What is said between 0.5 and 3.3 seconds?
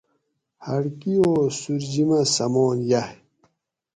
ہٹکی او سُورجِیمہ سمان یائی